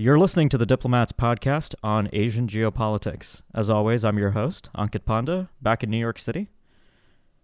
[0.00, 3.42] You're listening to the Diplomat's podcast on Asian geopolitics.
[3.52, 6.50] As always, I'm your host, Ankit Panda, back in New York City.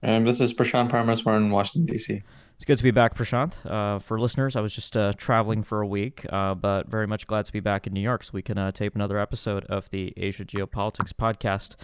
[0.03, 2.23] And this is Prashant Parameswaran in Washington, D.C.
[2.55, 3.55] It's good to be back, Prashant.
[3.67, 7.27] Uh, for listeners, I was just uh, traveling for a week, uh, but very much
[7.27, 9.91] glad to be back in New York so we can uh, tape another episode of
[9.91, 11.75] the Asia Geopolitics podcast.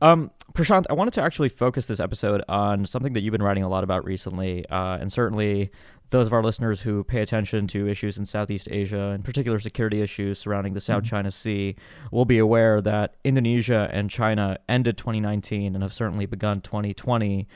[0.00, 3.64] Um, Prashant, I wanted to actually focus this episode on something that you've been writing
[3.64, 5.72] a lot about recently, uh, and certainly
[6.12, 10.02] those of our listeners who pay attention to issues in Southeast Asia, in particular security
[10.02, 11.16] issues surrounding the South mm-hmm.
[11.16, 11.74] China Sea,
[12.12, 17.48] will be aware that Indonesia and China ended 2019 and have certainly begun 2020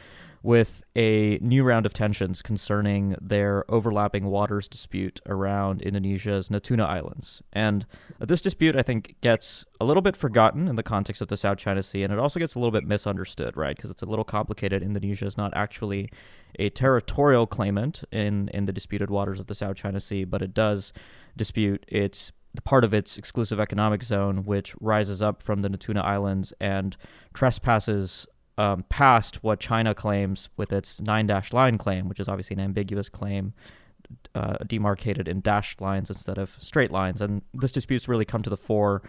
[0.46, 7.42] with a new round of tensions concerning their overlapping waters dispute around Indonesia's Natuna Islands.
[7.52, 7.84] And
[8.20, 11.58] this dispute, I think, gets a little bit forgotten in the context of the South
[11.58, 13.74] China Sea, and it also gets a little bit misunderstood, right?
[13.74, 14.84] Because it's a little complicated.
[14.84, 16.08] Indonesia is not actually
[16.60, 20.54] a territorial claimant in, in the disputed waters of the South China Sea, but it
[20.54, 20.92] does
[21.36, 22.30] dispute its
[22.62, 26.96] part of its exclusive economic zone, which rises up from the Natuna Islands and
[27.34, 28.28] trespasses
[28.58, 32.60] um, past what China claims with its nine dash line claim, which is obviously an
[32.60, 33.52] ambiguous claim
[34.34, 37.20] uh, demarcated in dashed lines instead of straight lines.
[37.20, 39.02] And this dispute's really come to the fore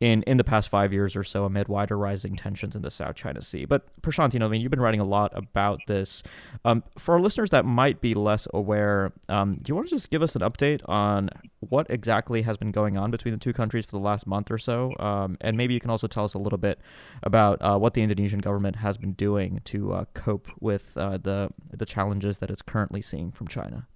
[0.00, 3.14] in, in the past five years or so amid wider rising tensions in the South
[3.14, 3.66] China Sea.
[3.66, 6.22] But Prashant, you know, I mean, you've been writing a lot about this.
[6.64, 10.10] Um, for our listeners that might be less aware, um, do you want to just
[10.10, 11.28] give us an update on
[11.60, 14.58] what exactly has been going on between the two countries for the last month or
[14.58, 14.94] so?
[14.98, 16.80] Um, and maybe you can also tell us a little bit
[17.22, 21.50] about uh, what the Indonesian government has been doing to uh, cope with uh, the
[21.70, 23.86] the challenges that it's currently seeing from China.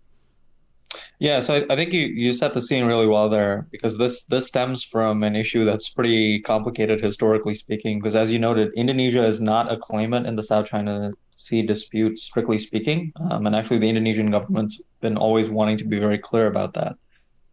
[1.18, 4.24] Yeah, so I, I, think you, you set the scene really well there because this
[4.24, 7.98] this stems from an issue that's pretty complicated historically speaking.
[7.98, 12.18] Because as you noted, Indonesia is not a claimant in the South China Sea dispute,
[12.18, 16.46] strictly speaking, um, and actually the Indonesian government's been always wanting to be very clear
[16.46, 16.94] about that.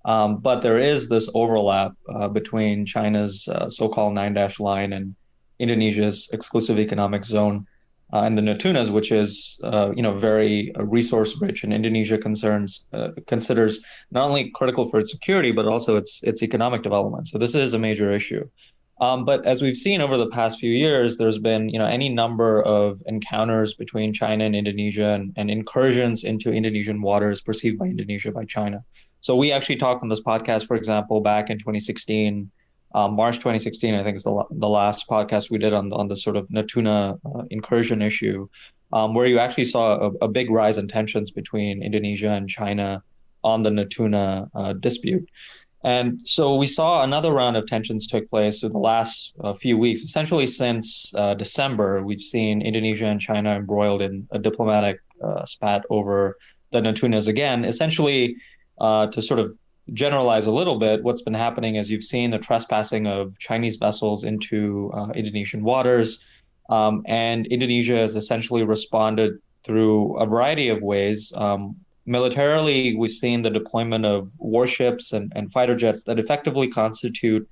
[0.05, 5.15] Um, but there is this overlap uh, between China's uh, so-called nine dash line and
[5.59, 7.67] Indonesia's exclusive economic zone
[8.13, 12.17] uh, and the Natunas, which is uh, you know very uh, resource rich, and Indonesia
[12.17, 13.79] concerns uh, considers
[14.11, 17.27] not only critical for its security but also its its economic development.
[17.27, 18.47] So this is a major issue.
[18.99, 22.09] Um, but as we've seen over the past few years, there's been you know any
[22.09, 27.85] number of encounters between China and Indonesia and, and incursions into Indonesian waters perceived by
[27.85, 28.83] Indonesia by China.
[29.21, 32.51] So we actually talked on this podcast, for example, back in 2016
[32.93, 36.15] um, March 2016, I think is the the last podcast we did on on the
[36.15, 38.47] sort of Natuna uh, incursion issue,
[38.93, 43.03] um, where you actually saw a, a, big rise in tensions between Indonesia and China
[43.43, 45.27] on the Natuna uh, dispute.
[45.83, 49.77] And so we saw another round of tensions took place in the last uh, few
[49.77, 50.01] weeks.
[50.01, 55.83] Essentially, since uh, December, we've seen Indonesia and China embroiled in a diplomatic uh, spat
[55.89, 56.37] over
[56.71, 58.35] the Natunas again, essentially
[58.79, 59.57] uh, to sort of
[59.93, 64.23] generalize a little bit, what's been happening is you've seen the trespassing of Chinese vessels
[64.23, 66.19] into uh, Indonesian waters.
[66.69, 71.33] Um, and Indonesia has essentially responded through a variety of ways.
[71.35, 71.75] Um,
[72.05, 77.47] militarily, we've seen the deployment of warships and, and fighter jets that effectively constitute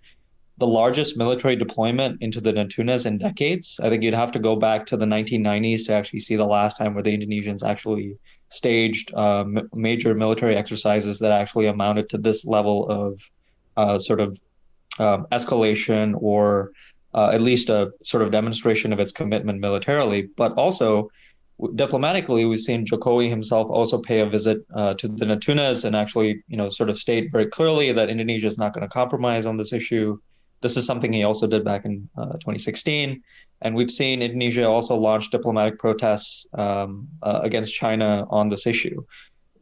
[0.60, 3.80] the largest military deployment into the Natunas in decades.
[3.82, 6.78] I think you'd have to go back to the 1990s to actually see the last
[6.78, 8.18] time where the Indonesians actually
[8.50, 13.22] staged uh, m- major military exercises that actually amounted to this level of
[13.78, 14.40] uh, sort of
[15.00, 16.72] um, escalation or
[17.14, 20.28] uh, at least a sort of demonstration of its commitment militarily.
[20.36, 21.10] But also,
[21.76, 26.44] diplomatically, we've seen Jokowi himself also pay a visit uh, to the Natunas and actually,
[26.50, 29.56] you know, sort of state very clearly that Indonesia is not going to compromise on
[29.56, 30.20] this issue.
[30.62, 33.22] This is something he also did back in uh, 2016.
[33.62, 39.04] And we've seen Indonesia also launch diplomatic protests um, uh, against China on this issue.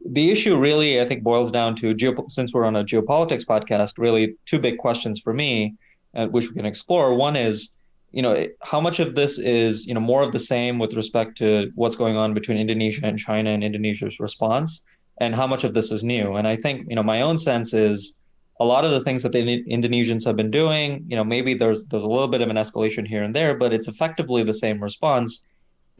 [0.08, 3.94] The issue really, I think, boils down to geop- since we're on a geopolitics podcast,
[3.98, 5.74] really two big questions for me,
[6.14, 7.14] uh, which we can explore.
[7.14, 7.70] One is,
[8.12, 11.36] you know, how much of this is, you know, more of the same with respect
[11.38, 14.80] to what's going on between Indonesia and China and Indonesia's response,
[15.20, 16.36] and how much of this is new.
[16.36, 18.14] And I think, you know, my own sense is
[18.60, 21.84] a lot of the things that the Indonesians have been doing, you know, maybe there's
[21.84, 24.82] there's a little bit of an escalation here and there, but it's effectively the same
[24.82, 25.40] response.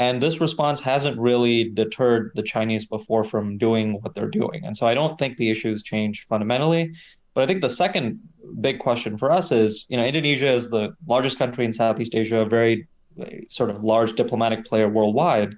[0.00, 4.64] And this response hasn't really deterred the Chinese before from doing what they're doing.
[4.64, 6.94] And so I don't think the issues change fundamentally.
[7.34, 8.20] But I think the second
[8.60, 12.40] big question for us is, you know, Indonesia is the largest country in Southeast Asia,
[12.40, 12.88] a very
[13.20, 15.56] uh, sort of large diplomatic player worldwide.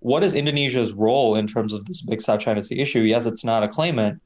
[0.00, 3.00] What is Indonesia's role in terms of this big South China Sea issue?
[3.00, 4.20] Yes, it's not a claimant,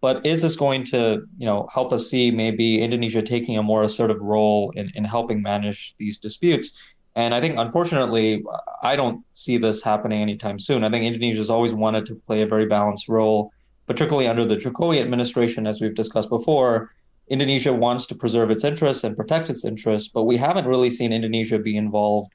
[0.00, 3.82] but is this going to, you know, help us see maybe Indonesia taking a more
[3.82, 6.72] assertive role in, in helping manage these disputes?
[7.16, 8.42] And I think, unfortunately,
[8.82, 10.84] I don't see this happening anytime soon.
[10.84, 13.52] I think Indonesia has always wanted to play a very balanced role,
[13.86, 16.92] particularly under the Jokowi administration, as we've discussed before.
[17.28, 21.12] Indonesia wants to preserve its interests and protect its interests, but we haven't really seen
[21.12, 22.32] Indonesia be involved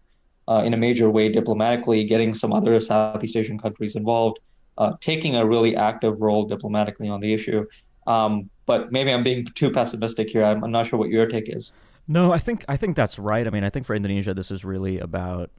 [0.48, 4.40] uh, in a major way diplomatically, getting some other Southeast Asian countries involved,
[4.78, 7.66] uh, taking a really active role diplomatically on the issue.
[8.08, 10.44] Um, but maybe I'm being too pessimistic here.
[10.44, 11.72] I'm, I'm not sure what your take is.
[12.08, 13.48] No, I think I think that's right.
[13.48, 15.50] I mean, I think for Indonesia, this is really about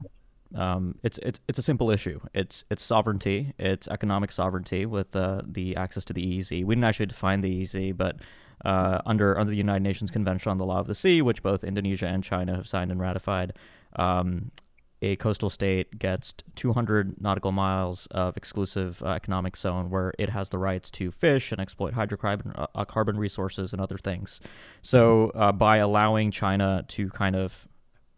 [0.55, 2.21] um, it's it's it's a simple issue.
[2.33, 3.53] It's it's sovereignty.
[3.57, 6.63] It's economic sovereignty with uh, the access to the EEZ.
[6.63, 8.17] We didn't actually define the EEZ, but
[8.63, 11.63] uh, under under the United Nations Convention on the Law of the Sea, which both
[11.63, 13.53] Indonesia and China have signed and ratified,
[13.97, 14.51] um,
[15.01, 20.49] a coastal state gets 200 nautical miles of exclusive uh, economic zone where it has
[20.49, 24.39] the rights to fish and exploit hydrocarbon uh, carbon resources and other things.
[24.81, 27.67] So uh, by allowing China to kind of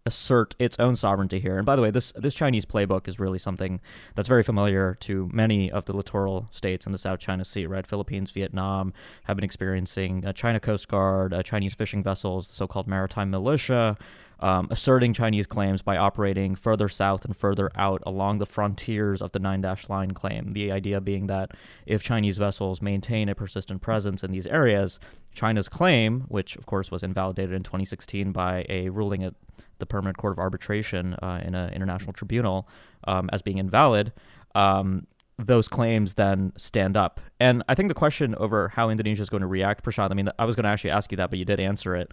[0.06, 1.58] assert its own sovereignty here.
[1.58, 3.80] And by the way, this this Chinese playbook is really something
[4.16, 7.66] that's very familiar to many of the littoral states in the South China Sea.
[7.66, 8.94] Right, Philippines, Vietnam
[9.26, 13.98] have been experiencing uh, China Coast Guard, uh, Chinese fishing vessels, the so-called maritime militia.
[14.42, 19.34] Um, asserting Chinese claims by operating further south and further out along the frontiers of
[19.34, 20.54] the Nine Dash Line claim.
[20.54, 21.52] The idea being that
[21.86, 24.98] if Chinese vessels maintain a persistent presence in these areas,
[25.34, 29.34] China's claim, which of course was invalidated in 2016 by a ruling at
[29.80, 32.68] the Permanent Court of Arbitration uh, in an international tribunal
[33.06, 34.14] um, as being invalid,
[34.56, 35.08] um,
[35.38, 37.22] those claims then stand up.
[37.40, 40.30] And I think the question over how Indonesia is going to react, Prashant, I mean,
[40.38, 42.12] I was going to actually ask you that, but you did answer it.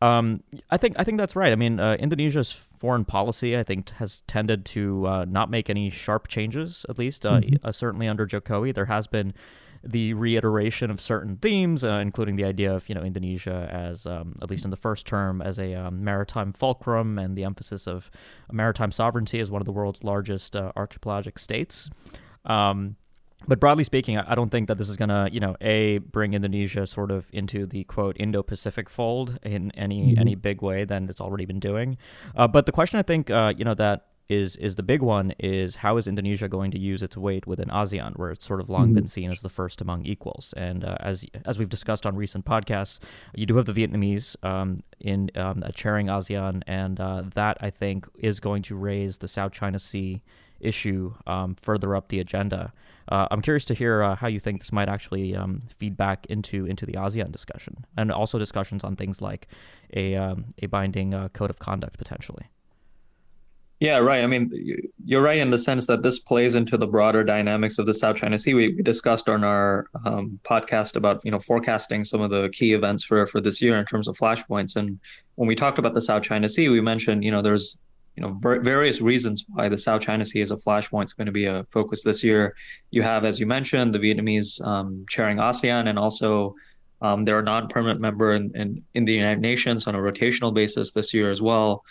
[0.00, 1.52] Um, I think I think that's right.
[1.52, 5.90] I mean, uh, Indonesia's foreign policy, I think, has tended to uh, not make any
[5.90, 6.86] sharp changes.
[6.88, 7.66] At least, uh, mm-hmm.
[7.66, 9.34] Uh, certainly under Jokowi, there has been
[9.82, 14.36] the reiteration of certain themes, uh, including the idea of you know Indonesia as um,
[14.40, 18.10] at least in the first term as a um, maritime fulcrum, and the emphasis of
[18.52, 21.90] maritime sovereignty as one of the world's largest uh, archipelagic states.
[22.44, 22.96] Um,
[23.46, 26.34] but broadly speaking, I don't think that this is going to, you know, a bring
[26.34, 30.20] Indonesia sort of into the quote Indo-Pacific fold in any mm-hmm.
[30.20, 31.96] any big way than it's already been doing.
[32.36, 35.32] Uh, but the question I think, uh, you know, that is is the big one
[35.38, 38.68] is how is Indonesia going to use its weight within ASEAN, where it's sort of
[38.68, 38.94] long mm-hmm.
[38.94, 40.52] been seen as the first among equals.
[40.56, 42.98] And uh, as as we've discussed on recent podcasts,
[43.34, 48.06] you do have the Vietnamese um, in um, chairing ASEAN, and uh, that I think
[48.18, 50.22] is going to raise the South China Sea
[50.60, 52.72] issue um, further up the agenda.
[53.10, 56.26] Uh, I'm curious to hear uh, how you think this might actually um, feed back
[56.26, 59.48] into into the ASEAN discussion, and also discussions on things like
[59.94, 62.46] a um, a binding uh, code of conduct potentially.
[63.80, 64.24] Yeah, right.
[64.24, 64.50] I mean,
[65.04, 68.16] you're right in the sense that this plays into the broader dynamics of the South
[68.16, 68.52] China Sea.
[68.54, 72.72] We, we discussed on our um, podcast about you know forecasting some of the key
[72.72, 74.74] events for for this year in terms of flashpoints.
[74.74, 74.98] And
[75.36, 77.78] when we talked about the South China Sea, we mentioned you know there's
[78.18, 81.32] you know various reasons why the South China Sea as a flashpoint is going to
[81.32, 82.56] be a focus this year.
[82.90, 86.56] You have, as you mentioned, the Vietnamese um, chairing ASEAN, and also
[87.00, 90.90] um, they're a non-permanent member in, in in the United Nations on a rotational basis
[90.90, 91.84] this year as well.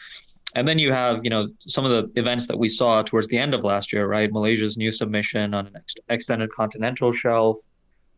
[0.55, 3.37] And then you have, you know, some of the events that we saw towards the
[3.37, 4.29] end of last year, right?
[4.29, 7.57] Malaysia's new submission on an ex- extended continental shelf.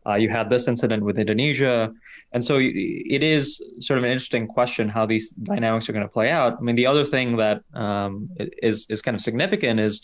[0.06, 1.92] Uh, you had this incident with Indonesia.
[2.32, 6.12] And so it is sort of an interesting question how these dynamics are going to
[6.12, 6.56] play out.
[6.58, 8.30] I mean, the other thing that um,
[8.62, 10.00] is is kind of significant is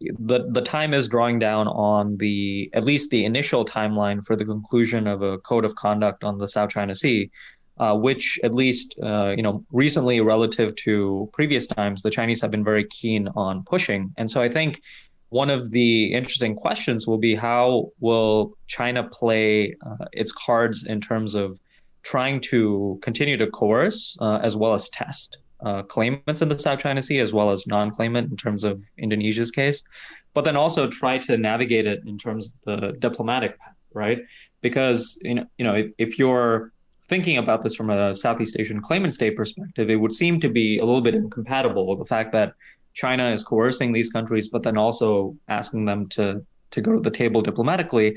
[0.00, 4.44] the the time is drawing down on the at least the initial timeline for the
[4.44, 7.30] conclusion of a code of conduct on the South China Sea
[7.78, 12.50] uh, which at least uh, you know recently relative to previous times the chinese have
[12.50, 14.80] been very keen on pushing and so i think
[15.30, 21.00] one of the interesting questions will be how will china play uh, its cards in
[21.00, 21.60] terms of
[22.02, 26.78] trying to continue to coerce uh, as well as test uh, claimants in the south
[26.78, 29.82] china sea as well as non-claimant in terms of indonesia's case
[30.34, 34.18] but then also try to navigate it in terms of the diplomatic path right?
[34.60, 36.72] Because you know, you know if, if you're
[37.08, 40.78] thinking about this from a Southeast Asian claimant state perspective, it would seem to be
[40.78, 42.52] a little bit incompatible with the fact that
[42.96, 47.10] China is coercing these countries, but then also asking them to to go to the
[47.10, 48.16] table diplomatically.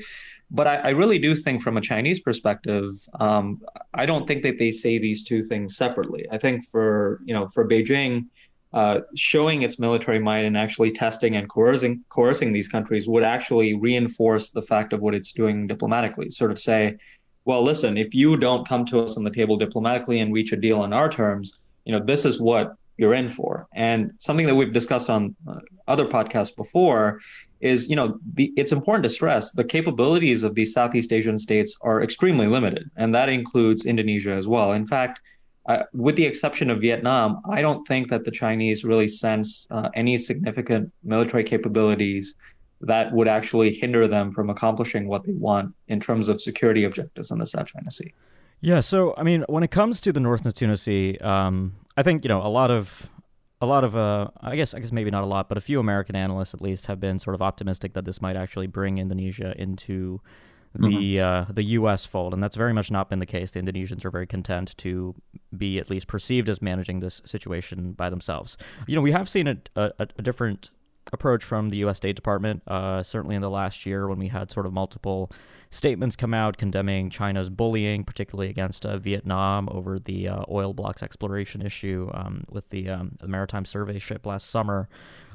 [0.50, 3.60] But I, I really do think, from a Chinese perspective, um,
[3.94, 6.26] I don't think that they say these two things separately.
[6.32, 8.26] I think for you know for Beijing,
[8.72, 13.74] uh, showing its military might and actually testing and coercing coercing these countries would actually
[13.74, 16.30] reinforce the fact of what it's doing diplomatically.
[16.30, 16.96] Sort of say,
[17.44, 20.56] well, listen, if you don't come to us on the table diplomatically and reach a
[20.56, 23.66] deal on our terms, you know, this is what you're in for.
[23.74, 27.20] And something that we've discussed on uh, other podcasts before
[27.60, 31.76] is, you know, the, it's important to stress the capabilities of these Southeast Asian states
[31.80, 34.72] are extremely limited, and that includes Indonesia as well.
[34.72, 35.20] In fact,
[35.68, 39.88] uh, with the exception of Vietnam, I don't think that the Chinese really sense uh,
[39.94, 42.34] any significant military capabilities
[42.82, 47.30] that would actually hinder them from accomplishing what they want in terms of security objectives
[47.30, 48.12] in the South China Sea.
[48.62, 52.24] Yeah, so I mean, when it comes to the North Natuna Sea, um, I think
[52.24, 53.10] you know a lot of
[53.60, 55.78] a lot of uh, I guess I guess maybe not a lot, but a few
[55.78, 59.52] American analysts at least have been sort of optimistic that this might actually bring Indonesia
[59.58, 60.22] into
[60.74, 61.50] the mm-hmm.
[61.50, 62.06] uh, the U.S.
[62.06, 63.50] fold, and that's very much not been the case.
[63.50, 65.14] The Indonesians are very content to
[65.54, 68.56] be at least perceived as managing this situation by themselves.
[68.86, 70.70] You know, we have seen a, a, a different
[71.12, 71.98] approach from the U.S.
[71.98, 75.30] State Department, uh, certainly in the last year when we had sort of multiple
[75.70, 81.02] statements come out condemning China's bullying, particularly against uh, Vietnam over the uh, oil blocks
[81.02, 84.88] exploration issue um, with the, um, the, Maritime Survey ship last summer.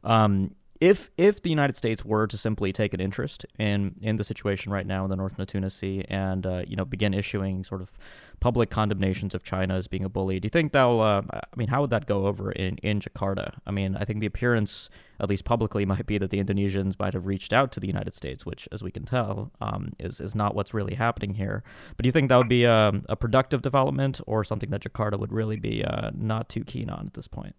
[0.03, 4.23] Um, if if the United States were to simply take an interest in in the
[4.23, 7.81] situation right now in the North Natuna Sea and uh, you know begin issuing sort
[7.81, 7.91] of
[8.39, 11.01] public condemnations of China as being a bully, do you think that'll?
[11.01, 13.55] Uh, I mean, how would that go over in in Jakarta?
[13.65, 14.89] I mean, I think the appearance,
[15.19, 18.15] at least publicly, might be that the Indonesians might have reached out to the United
[18.15, 21.63] States, which, as we can tell, um, is is not what's really happening here.
[21.95, 25.17] But do you think that would be a, a productive development or something that Jakarta
[25.17, 27.55] would really be uh, not too keen on at this point?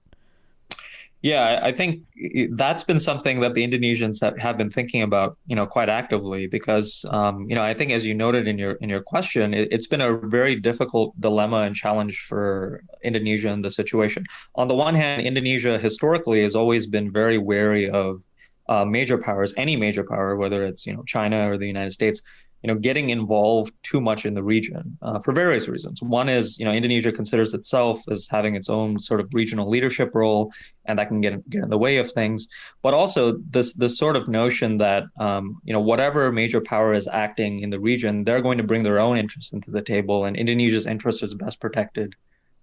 [1.22, 2.02] Yeah, I think
[2.50, 7.04] that's been something that the Indonesians have been thinking about, you know, quite actively because,
[7.08, 9.86] um, you know, I think as you noted in your in your question, it, has
[9.86, 14.24] been a very difficult dilemma and challenge for Indonesia in the situation.
[14.54, 18.22] On the one hand, Indonesia historically has always been very wary of
[18.68, 22.20] uh, major powers, any major power, whether it's you know China or the United States,
[22.62, 26.02] you know, getting involved too much in the region uh, for various reasons.
[26.02, 30.10] One is, you know, Indonesia considers itself as having its own sort of regional leadership
[30.14, 30.52] role,
[30.88, 32.48] and that can get, get in the way of things.
[32.82, 37.08] But also this this sort of notion that, um, you know, whatever major power is
[37.08, 40.36] acting in the region, they're going to bring their own interests into the table, and
[40.36, 42.14] Indonesia's interest is best protected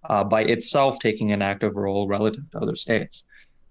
[0.09, 3.23] uh, by itself taking an active role relative to other states.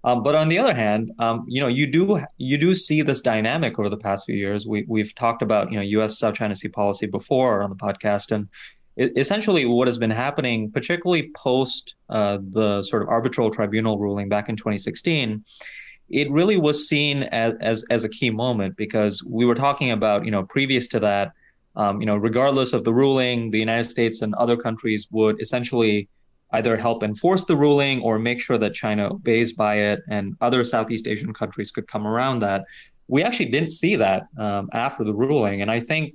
[0.05, 3.21] Um, but on the other hand, um, you know, you do you do see this
[3.21, 4.67] dynamic over the past few years.
[4.67, 6.19] We we've talked about you know U.S.
[6.19, 8.49] South China Sea policy before on the podcast, and
[8.97, 14.49] essentially what has been happening, particularly post uh, the sort of arbitral tribunal ruling back
[14.49, 15.43] in 2016,
[16.09, 20.25] it really was seen as, as as a key moment because we were talking about
[20.25, 21.31] you know previous to that,
[21.75, 26.07] um, you know, regardless of the ruling, the United States and other countries would essentially
[26.51, 30.63] either help enforce the ruling or make sure that China obeys by it, and other
[30.63, 32.63] Southeast Asian countries could come around that.
[33.07, 36.13] We actually didn't see that um, after the ruling, and I think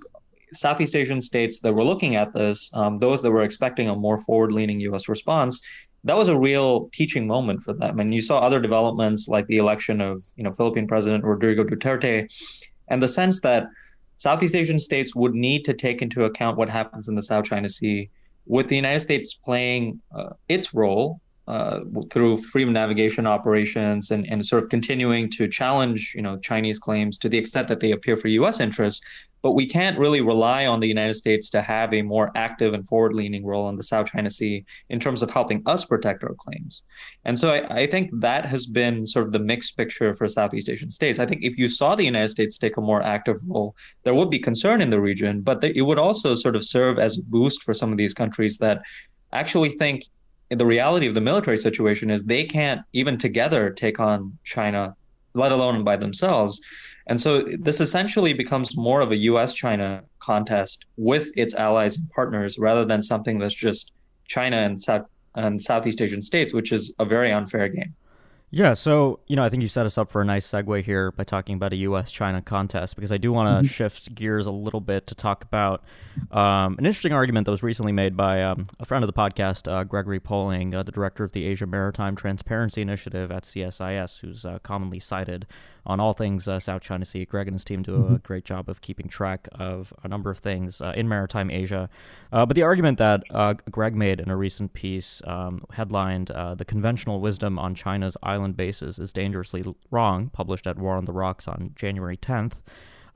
[0.53, 4.19] Southeast Asian states that were looking at this, um, those that were expecting a more
[4.19, 5.09] forward-leaning U.S.
[5.09, 5.61] response,
[6.05, 8.01] that was a real teaching moment for them.
[8.01, 12.29] And you saw other developments like the election of, you know, Philippine President Rodrigo Duterte,
[12.89, 13.65] and the sense that
[14.17, 17.69] Southeast Asian states would need to take into account what happens in the South China
[17.69, 18.11] Sea
[18.47, 21.81] with the United States playing uh, its role uh,
[22.13, 27.17] through freedom navigation operations and, and sort of continuing to challenge, you know, Chinese claims
[27.17, 28.61] to the extent that they appear for U.S.
[28.61, 29.01] interests.
[29.41, 32.87] But we can't really rely on the United States to have a more active and
[32.87, 36.83] forward-leaning role in the South China Sea in terms of helping us protect our claims.
[37.25, 40.69] And so I, I think that has been sort of the mixed picture for Southeast
[40.69, 41.19] Asian states.
[41.19, 44.29] I think if you saw the United States take a more active role, there would
[44.29, 47.63] be concern in the region, but it would also sort of serve as a boost
[47.63, 48.83] for some of these countries that
[49.33, 50.03] actually think
[50.51, 54.95] the reality of the military situation is they can't even together take on China,
[55.35, 56.61] let alone by themselves.
[57.07, 62.09] And so this essentially becomes more of a US China contest with its allies and
[62.11, 63.93] partners rather than something that's just
[64.27, 67.95] China and, South, and Southeast Asian states, which is a very unfair game.
[68.51, 71.13] Yeah, so you know, I think you set us up for a nice segue here
[71.13, 73.75] by talking about a U.S.-China contest because I do want to mm-hmm.
[73.75, 75.85] shift gears a little bit to talk about
[76.31, 79.71] um, an interesting argument that was recently made by um, a friend of the podcast,
[79.71, 84.47] uh, Gregory Poling, uh, the director of the Asia Maritime Transparency Initiative at CSIS, who's
[84.47, 85.47] uh, commonly cited
[85.87, 87.25] on all things uh, South China Sea.
[87.25, 88.17] Greg and his team do a mm-hmm.
[88.17, 91.89] great job of keeping track of a number of things uh, in maritime Asia.
[92.33, 96.55] Uh, but the argument that uh, Greg made in a recent piece um, headlined uh,
[96.55, 101.13] The Conventional Wisdom on China's Island Bases is Dangerously Wrong, published at War on the
[101.13, 102.63] Rocks on January 10th,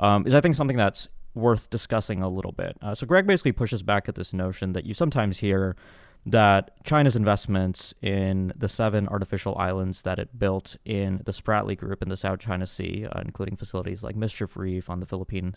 [0.00, 2.76] um, is I think something that's worth discussing a little bit.
[2.83, 5.76] Uh, so Greg basically pushes back at this notion that you sometimes hear
[6.24, 12.00] that China's investments in the seven artificial islands that it built in the Spratly Group
[12.00, 15.56] in the South China Sea, uh, including facilities like Mischief Reef on the Philippine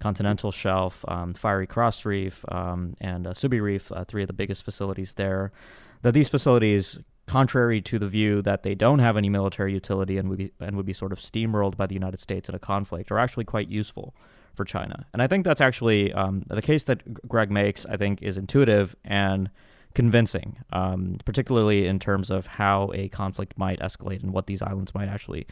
[0.00, 4.32] continental shelf, um, Fiery Cross Reef, um, and uh, Subi Reef, uh, three of the
[4.32, 5.52] biggest facilities there,
[6.00, 10.30] that these facilities, contrary to the view that they don't have any military utility and
[10.30, 13.10] would be, and would be sort of steamrolled by the United States in a conflict,
[13.10, 14.14] are actually quite useful
[14.54, 15.04] for China.
[15.12, 18.96] And I think that's actually um, the case that Greg makes, I think, is intuitive
[19.04, 19.50] and–
[19.96, 24.94] convincing, um, particularly in terms of how a conflict might escalate and what these islands
[24.94, 25.46] might actually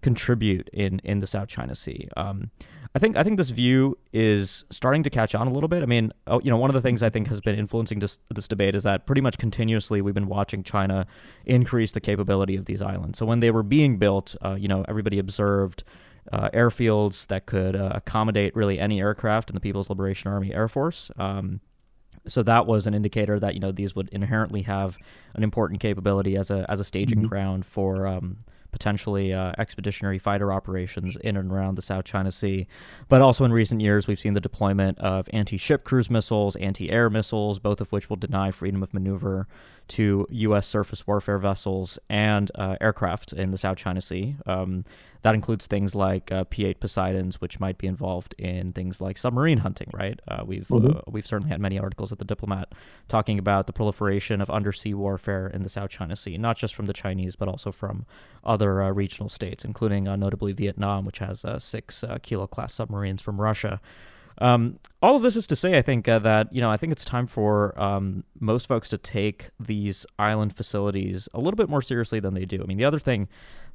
[0.00, 2.08] contribute in, in the South China Sea.
[2.16, 2.50] Um,
[2.94, 5.82] I think I think this view is starting to catch on a little bit.
[5.82, 8.20] I mean, oh, you know, one of the things I think has been influencing this
[8.30, 11.06] this debate is that pretty much continuously we've been watching China
[11.44, 13.18] increase the capability of these islands.
[13.18, 15.84] So when they were being built, uh, you know, everybody observed
[16.32, 20.68] uh, airfields that could uh, accommodate really any aircraft in the People's Liberation Army Air
[20.68, 21.10] Force.
[21.18, 21.60] Um,
[22.26, 24.98] so that was an indicator that you know these would inherently have
[25.34, 27.28] an important capability as a as a staging mm-hmm.
[27.28, 28.38] ground for um,
[28.70, 32.66] potentially uh, expeditionary fighter operations in and around the South China Sea.
[33.08, 36.90] But also in recent years, we've seen the deployment of anti ship cruise missiles, anti
[36.90, 39.46] air missiles, both of which will deny freedom of maneuver
[39.88, 40.66] to U.S.
[40.66, 44.36] surface warfare vessels and uh, aircraft in the South China Sea.
[44.46, 44.84] Um,
[45.22, 49.58] that includes things like uh, P-8 Poseidons, which might be involved in things like submarine
[49.58, 49.88] hunting.
[49.92, 50.18] Right?
[50.26, 50.98] Uh, we've mm-hmm.
[50.98, 52.72] uh, we've certainly had many articles at the Diplomat
[53.08, 56.86] talking about the proliferation of undersea warfare in the South China Sea, not just from
[56.86, 58.06] the Chinese, but also from
[58.44, 63.22] other uh, regional states, including uh, notably Vietnam, which has uh, six Kilo class submarines
[63.22, 63.80] from Russia.
[64.40, 66.92] Um, all of this is to say, I think uh, that you know, I think
[66.92, 71.82] it's time for um, most folks to take these island facilities a little bit more
[71.82, 72.62] seriously than they do.
[72.62, 73.28] I mean, the other thing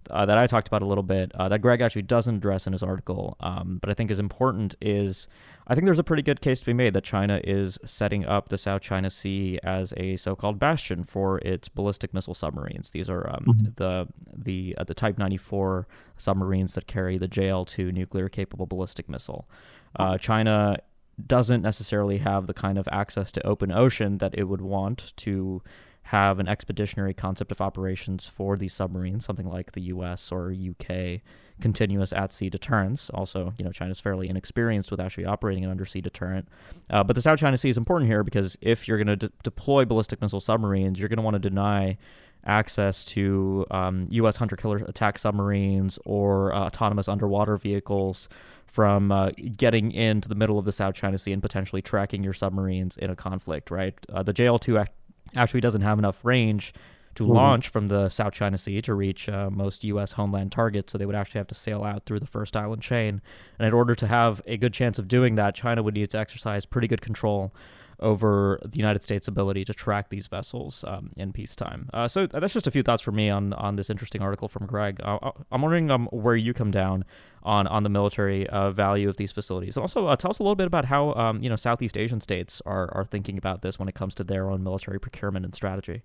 [0.09, 2.73] uh, that I talked about a little bit uh, that Greg actually doesn't address in
[2.73, 5.27] his article, um, but I think is important is
[5.67, 8.49] I think there's a pretty good case to be made that China is setting up
[8.49, 12.91] the South China Sea as a so-called bastion for its ballistic missile submarines.
[12.91, 13.65] These are um, mm-hmm.
[13.75, 19.47] the the uh, the Type 94 submarines that carry the JL2 nuclear-capable ballistic missile.
[19.95, 20.77] Uh, China
[21.25, 25.61] doesn't necessarily have the kind of access to open ocean that it would want to
[26.09, 30.31] have an expeditionary concept of operations for these submarines, something like the U.S.
[30.31, 31.21] or UK
[31.59, 33.09] continuous at-sea deterrence.
[33.09, 36.47] Also, you know, China's fairly inexperienced with actually operating an undersea deterrent.
[36.91, 39.31] Uh, but the South China Sea is important here because if you're going to de-
[39.41, 41.97] deploy ballistic missile submarines, you're going to want to deny
[42.45, 44.35] access to um, U.S.
[44.35, 48.29] hunter-killer attack submarines or uh, autonomous underwater vehicles
[48.67, 52.33] from uh, getting into the middle of the South China Sea and potentially tracking your
[52.33, 53.71] submarines in a conflict.
[53.71, 54.85] Right, uh, the JL2
[55.35, 56.73] actually doesn't have enough range
[57.15, 57.33] to mm-hmm.
[57.33, 60.13] launch from the South China Sea to reach uh, most U.S.
[60.13, 60.91] homeland targets.
[60.91, 63.21] So they would actually have to sail out through the first island chain.
[63.57, 66.19] And in order to have a good chance of doing that, China would need to
[66.19, 67.53] exercise pretty good control
[67.99, 71.89] over the United States' ability to track these vessels um, in peacetime.
[71.93, 74.65] Uh, so that's just a few thoughts for me on on this interesting article from
[74.65, 74.99] Greg.
[75.03, 77.05] Uh, uh I'm wondering um, where you come down
[77.43, 80.43] on on the military uh, value of these facilities, and also uh, tell us a
[80.43, 83.79] little bit about how um, you know Southeast Asian states are are thinking about this
[83.79, 86.03] when it comes to their own military procurement and strategy.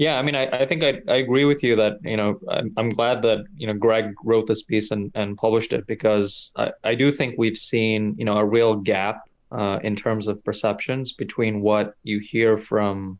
[0.00, 2.72] Yeah, I mean, I, I think I, I agree with you that, you know, I'm,
[2.78, 6.72] I'm glad that, you know, Greg wrote this piece and, and published it because I,
[6.82, 11.12] I do think we've seen, you know, a real gap uh, in terms of perceptions
[11.12, 13.18] between what you hear from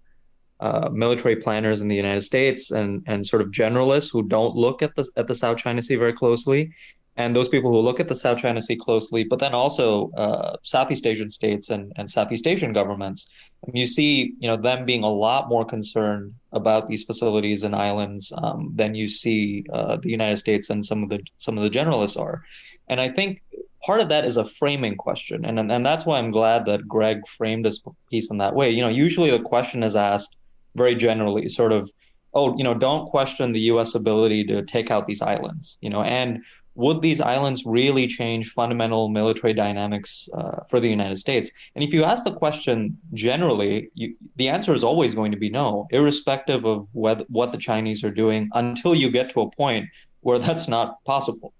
[0.60, 4.82] uh, military planners in the United States and and sort of generalists who don't look
[4.82, 6.70] at the at the South China Sea very closely,
[7.16, 10.56] and those people who look at the South China Sea closely, but then also uh,
[10.62, 13.26] Southeast Asian states and and Southeast Asian governments.
[13.66, 17.74] And you see, you know, them being a lot more concerned about these facilities and
[17.74, 21.64] islands um, than you see uh, the United States and some of the some of
[21.64, 22.42] the generalists are.
[22.88, 23.42] And I think
[23.84, 25.44] part of that is a framing question.
[25.44, 28.70] And, and, and that's why I'm glad that Greg framed his piece in that way.
[28.70, 30.36] You know, usually the question is asked
[30.74, 31.90] very generally, sort of,
[32.34, 36.02] oh, you know, don't question the US ability to take out these islands, you know,
[36.02, 36.40] and
[36.76, 41.50] would these islands really change fundamental military dynamics uh, for the United States?
[41.74, 45.50] And if you ask the question generally, you, the answer is always going to be
[45.50, 49.88] no, irrespective of whether, what the Chinese are doing, until you get to a point
[50.20, 51.52] where that's not possible.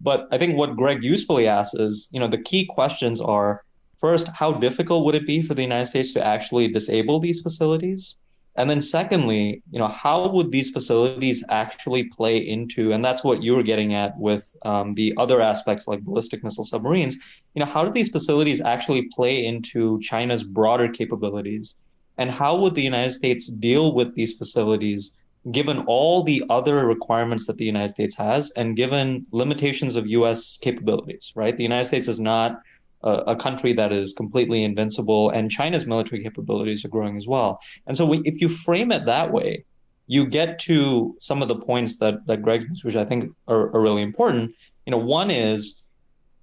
[0.00, 3.64] But I think what Greg usefully asks is, you know, the key questions are
[3.98, 8.16] first, how difficult would it be for the United States to actually disable these facilities?
[8.56, 13.42] And then secondly, you know, how would these facilities actually play into, and that's what
[13.42, 17.16] you were getting at with um, the other aspects like ballistic missile submarines,
[17.54, 21.74] you know, how do these facilities actually play into China's broader capabilities?
[22.16, 25.12] And how would the United States deal with these facilities
[25.50, 30.56] given all the other requirements that the United States has and given limitations of US
[30.56, 31.56] capabilities, right?
[31.56, 32.60] The United States is not
[33.02, 37.60] a, a country that is completely invincible, and China's military capabilities are growing as well.
[37.86, 39.64] And so, we, if you frame it that way,
[40.08, 43.80] you get to some of the points that that Greg which I think are, are
[43.80, 44.54] really important.
[44.86, 45.82] You know, one is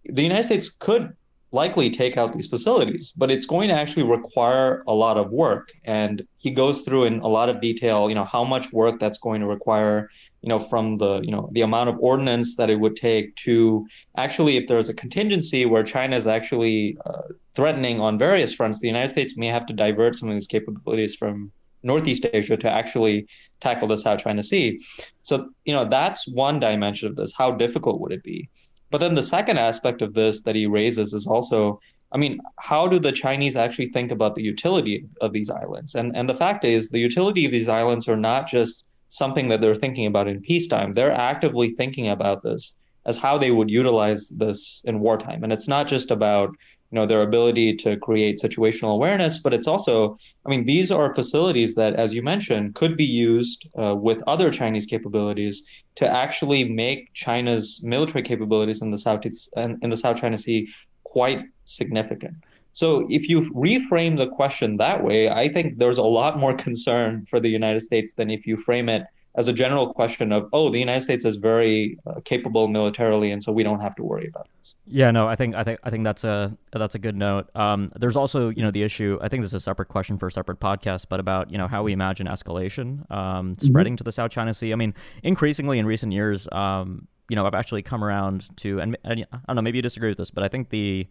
[0.06, 1.16] the United States could
[1.54, 5.72] likely take out these facilities, but it's going to actually require a lot of work.
[5.86, 9.20] And he goes through in a lot of detail, you know, how much work that's
[9.20, 10.10] going to require,
[10.42, 13.86] you know, from the, you know, the amount of ordnance that it would take to
[14.18, 17.22] actually, if there's a contingency where China is actually uh,
[17.54, 21.16] threatening on various fronts, the United States may have to divert some of these capabilities
[21.16, 21.52] from
[21.84, 23.28] Northeast Asia to actually
[23.60, 24.80] tackle the South China Sea.
[25.22, 27.32] So, you know, that's one dimension of this.
[27.38, 28.50] How difficult would it be?
[28.94, 31.80] But then the second aspect of this that he raises is also,
[32.12, 35.96] I mean, how do the Chinese actually think about the utility of these islands?
[35.96, 39.62] And and the fact is, the utility of these islands are not just something that
[39.62, 40.94] they're thinking about in peacetime.
[40.94, 42.74] They're actively thinking about this
[43.06, 45.44] as how they would utilize this in wartime.
[45.44, 46.56] And it's not just about
[46.94, 51.14] you know their ability to create situational awareness but it's also i mean these are
[51.16, 55.64] facilities that as you mentioned could be used uh, with other chinese capabilities
[55.96, 59.26] to actually make china's military capabilities in the south
[59.58, 60.68] in the south china sea
[61.04, 62.36] quite significant
[62.74, 67.26] so if you reframe the question that way i think there's a lot more concern
[67.28, 69.04] for the united states than if you frame it
[69.36, 73.44] as a general question of, oh, the United States is very uh, capable militarily, and
[73.44, 74.76] so we don't have to worry about this.
[74.86, 77.50] Yeah, no, I think I think I think that's a that's a good note.
[77.56, 79.18] Um, there's also you know the issue.
[79.22, 81.68] I think this is a separate question for a separate podcast, but about you know
[81.68, 83.66] how we imagine escalation um, mm-hmm.
[83.66, 84.74] spreading to the South China Sea.
[84.74, 84.94] I mean,
[85.24, 89.38] increasingly in recent years, um, you know, I've actually come around to, and, and I
[89.48, 91.08] don't know, maybe you disagree with this, but I think the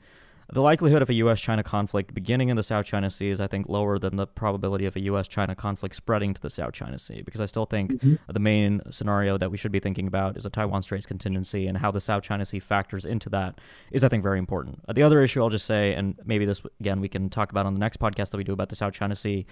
[0.53, 1.41] the likelihood of a U.S.
[1.41, 4.85] China conflict beginning in the South China Sea is, I think, lower than the probability
[4.85, 5.27] of a U.S.
[5.27, 8.15] China conflict spreading to the South China Sea, because I still think mm-hmm.
[8.31, 11.79] the main scenario that we should be thinking about is a Taiwan Straits contingency, and
[11.79, 13.59] how the South China Sea factors into that
[13.91, 14.81] is, I think, very important.
[14.87, 17.65] Uh, the other issue I'll just say, and maybe this, again, we can talk about
[17.65, 19.47] on the next podcast that we do about the South China Sea,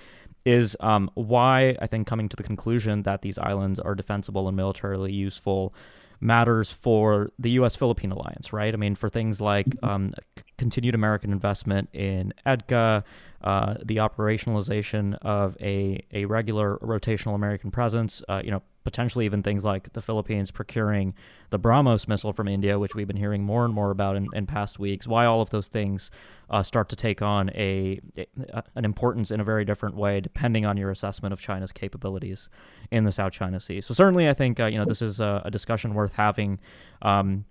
[0.44, 4.56] is um, why I think coming to the conclusion that these islands are defensible and
[4.56, 5.74] militarily useful
[6.20, 7.76] matters for the U.S.
[7.76, 8.72] Philippine alliance, right?
[8.72, 9.88] I mean, for things like mm-hmm.
[9.88, 10.14] um,
[10.58, 13.04] continued American investment in EDCA,
[13.42, 19.42] uh, the operationalization of a, a regular rotational American presence, uh, you know, potentially even
[19.42, 21.14] things like the Philippines procuring
[21.50, 24.46] the BrahMos missile from India, which we've been hearing more and more about in, in
[24.46, 25.06] past weeks.
[25.06, 26.10] Why all of those things
[26.48, 30.64] uh, start to take on a, a, an importance in a very different way, depending
[30.64, 32.48] on your assessment of China's capabilities
[32.90, 33.80] in the South China Sea.
[33.80, 36.58] So certainly, I think uh, you know this is a, a discussion worth having.
[37.02, 37.44] Um,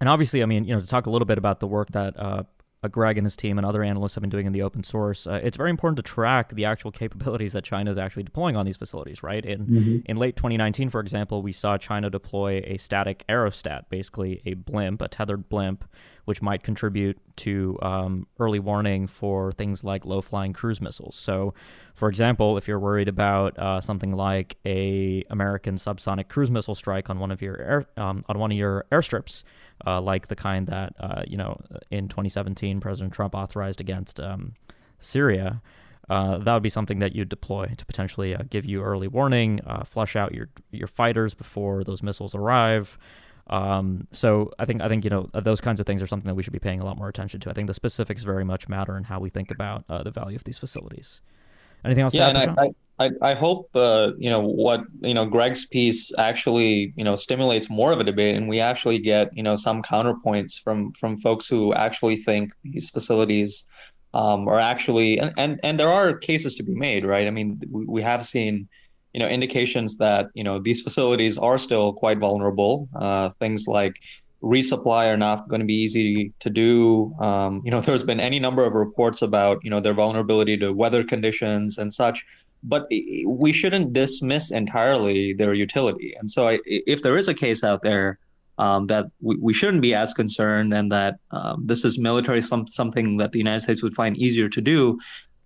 [0.00, 2.18] and obviously, I mean, you know, to talk a little bit about the work that
[2.18, 2.42] uh,
[2.88, 5.40] Greg and his team and other analysts have been doing in the open source, uh,
[5.42, 8.76] it's very important to track the actual capabilities that China is actually deploying on these
[8.76, 9.44] facilities, right?
[9.44, 9.98] In, mm-hmm.
[10.06, 15.02] in late 2019, for example, we saw China deploy a static aerostat, basically a blimp,
[15.02, 15.84] a tethered blimp,
[16.24, 21.16] which might contribute to um, early warning for things like low flying cruise missiles.
[21.16, 21.54] So,
[21.94, 27.10] for example, if you're worried about uh, something like a American subsonic cruise missile strike
[27.10, 29.42] on one of your air, um, on one of your airstrips,
[29.86, 31.60] uh, like the kind that uh, you know
[31.90, 34.54] in 2017 President Trump authorized against um,
[35.00, 35.62] Syria.
[36.10, 39.58] Uh, that would be something that you'd deploy to potentially uh, give you early warning,
[39.66, 42.98] uh, flush out your your fighters before those missiles arrive,
[43.48, 46.34] um, so I think I think you know those kinds of things are something that
[46.34, 47.50] we should be paying a lot more attention to.
[47.50, 50.36] I think the specifics very much matter in how we think about uh, the value
[50.36, 51.20] of these facilities.
[51.84, 52.14] Anything else?
[52.14, 56.92] Yeah, and I, I, I hope uh, you know what you know Greg's piece actually
[56.96, 60.60] you know stimulates more of a debate, and we actually get you know some counterpoints
[60.62, 63.66] from from folks who actually think these facilities
[64.12, 67.26] um, are actually and, and and there are cases to be made, right?
[67.26, 68.68] I mean, we, we have seen
[69.12, 72.88] you know indications that you know these facilities are still quite vulnerable.
[72.94, 73.96] Uh, things like
[74.40, 77.14] resupply are not going to be easy to do.
[77.18, 80.72] Um, you know, there's been any number of reports about you know their vulnerability to
[80.72, 82.24] weather conditions and such.
[82.66, 82.88] But
[83.26, 86.14] we shouldn't dismiss entirely their utility.
[86.18, 88.18] And so, I, if there is a case out there
[88.56, 92.66] um, that we, we shouldn't be as concerned, and that um, this is military some,
[92.66, 94.98] something that the United States would find easier to do,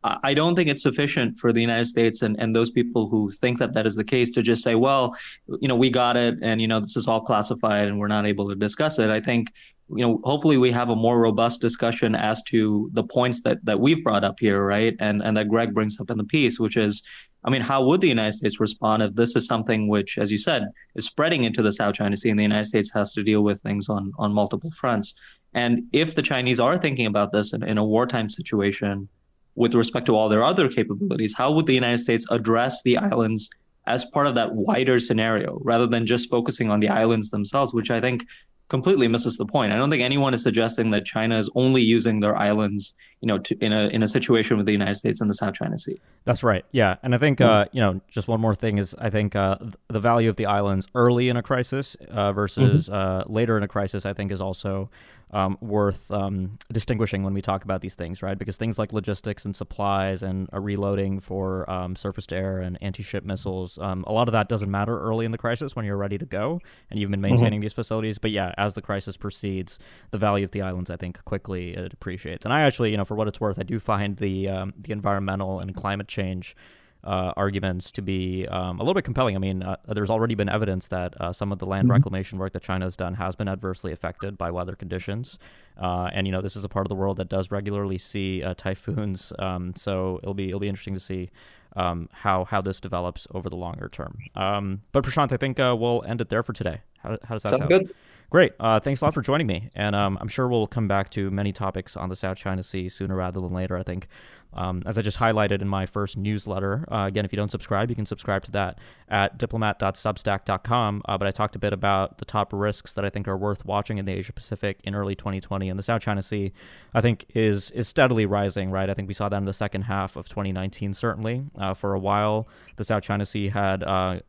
[0.04, 3.59] I don't think it's sufficient for the United States and, and those people who think
[3.59, 5.16] that that is the case to just say, well,
[5.61, 8.24] you know, we got it and, you know, this is all classified and we're not
[8.24, 9.11] able to discuss it.
[9.11, 9.52] I think,
[9.90, 13.81] you know, hopefully we have a more robust discussion as to the points that, that
[13.81, 14.94] we've brought up here, right?
[15.01, 17.03] And, and that Greg brings up in the piece, which is,
[17.44, 20.38] I mean, how would the United States respond if this is something which, as you
[20.38, 23.42] said, is spreading into the South China Sea and the United States has to deal
[23.42, 25.14] with things on, on multiple fronts?
[25.55, 29.09] And if the Chinese are thinking about this in, in a wartime situation,
[29.55, 33.51] with respect to all their other capabilities, how would the United States address the islands
[33.88, 37.90] as part of that wider scenario rather than just focusing on the islands themselves, which
[37.90, 38.24] I think
[38.68, 39.72] completely misses the point.
[39.72, 43.38] I don't think anyone is suggesting that China is only using their islands, you know,
[43.38, 46.00] to, in a in a situation with the United States and the South China Sea.
[46.24, 46.64] That's right.
[46.72, 49.57] Yeah, and I think uh, you know, just one more thing is I think uh,
[49.88, 52.98] the value of the islands early in a crisis uh, versus mm-hmm.
[52.98, 54.90] Uh, later in a crisis, I think, is also
[55.31, 58.38] um, worth um, distinguishing when we talk about these things, right?
[58.38, 62.78] Because things like logistics and supplies and a reloading for um, surface to air and
[62.81, 65.85] anti ship missiles, um, a lot of that doesn't matter early in the crisis when
[65.85, 67.31] you're ready to go and you've been mm-hmm.
[67.31, 67.64] maintaining mm-hmm.
[67.64, 68.18] these facilities.
[68.18, 69.79] But yeah, as the crisis proceeds,
[70.11, 72.44] the value of the islands, I think, quickly appreciates.
[72.44, 74.92] And I actually, you know, for what it's worth, I do find the um, the
[74.92, 76.57] environmental and climate change
[77.05, 79.37] uh, arguments to be um, a little bit compelling.
[79.37, 81.92] I mean, uh, there's already been evidence that uh, some of the land mm-hmm.
[81.92, 85.38] reclamation work that China has done has been adversely affected by weather conditions.
[85.81, 88.42] Uh, and you know, this is a part of the world that does regularly see
[88.42, 89.33] uh, typhoons.
[89.49, 91.31] Um, so it'll be it'll be interesting to see
[91.77, 94.18] um, how how this develops over the longer term.
[94.35, 96.81] Um, but Prashant, I think uh, we'll end it there for today.
[96.99, 97.59] How, how does that sound?
[97.59, 97.68] sound?
[97.71, 97.94] Good.
[98.31, 98.53] Great.
[98.61, 99.71] Uh, thanks a lot for joining me.
[99.75, 102.91] And um, I'm sure we'll come back to many topics on the South China Sea
[102.91, 103.75] sooner rather than later.
[103.75, 104.07] I think,
[104.53, 107.88] um, as I just highlighted in my first newsletter, uh, again, if you don't subscribe,
[107.88, 111.03] you can subscribe to that at diplomat.substack.com.
[111.07, 113.64] Uh, but I talked a bit about the top risks that I think are worth
[113.64, 115.71] watching in the Asia Pacific in early 2020.
[115.71, 116.53] And the South China Sea,
[116.93, 118.71] I think, is is steadily rising.
[118.71, 118.91] Right.
[118.91, 120.93] I think we saw that in the second half of 2019.
[120.93, 124.21] Certainly, uh, for a while, the South China Sea had uh,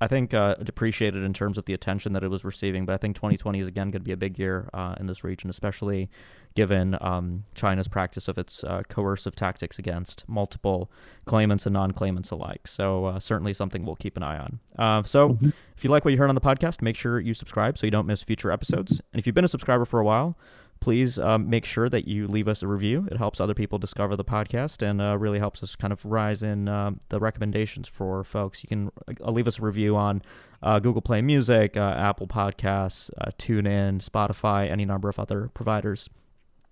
[0.00, 2.84] I think uh, depreciated in terms of the attention that it was receiving.
[2.84, 5.24] But I think 2020 is again going to be a big year uh, in this
[5.24, 6.10] region, especially
[6.54, 10.90] given um, China's practice of its uh, coercive tactics against multiple
[11.24, 12.66] claimants and non-claimants alike.
[12.66, 14.60] So uh, certainly something we'll keep an eye on.
[14.78, 15.50] Uh, so mm-hmm.
[15.76, 17.90] if you like what you heard on the podcast, make sure you subscribe so you
[17.90, 19.02] don't miss future episodes.
[19.12, 20.36] And if you've been a subscriber for a while
[20.80, 23.08] please um, make sure that you leave us a review.
[23.10, 26.42] It helps other people discover the podcast and uh, really helps us kind of rise
[26.42, 28.62] in uh, the recommendations for folks.
[28.62, 30.22] You can uh, leave us a review on
[30.62, 36.08] uh, Google Play Music, uh, Apple Podcasts, uh, TuneIn, Spotify, any number of other providers.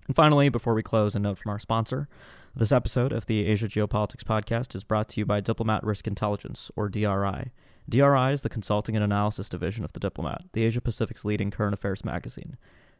[0.07, 2.09] And finally, before we close, a note from our sponsor.
[2.57, 6.71] This episode of the Asia Geopolitics Podcast is brought to you by Diplomat Risk Intelligence,
[6.77, 7.51] or DRI.
[7.89, 11.75] DRI is the consulting and analysis division of The Diplomat, the Asia Pacific's leading current
[11.75, 12.57] affairs magazine.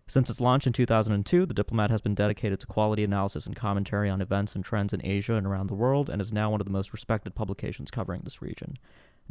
[0.07, 4.11] Since its launch in 2002, The Diplomat has been dedicated to quality analysis and commentary
[4.11, 6.67] on events and trends in Asia and around the world, and is now one of
[6.67, 8.77] the most respected publications covering this region.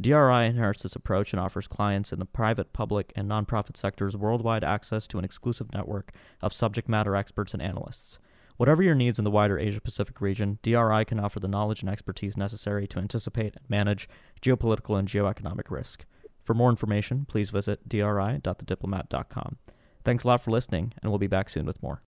[0.00, 4.64] DRI inherits this approach and offers clients in the private, public, and nonprofit sectors worldwide
[4.64, 8.18] access to an exclusive network of subject matter experts and analysts.
[8.56, 11.90] Whatever your needs in the wider Asia Pacific region, DRI can offer the knowledge and
[11.90, 14.08] expertise necessary to anticipate and manage
[14.42, 16.04] geopolitical and geoeconomic risk.
[16.42, 19.56] For more information, please visit dri.thediplomat.com.
[20.04, 22.04] Thanks a lot for listening, and we'll be back soon with more.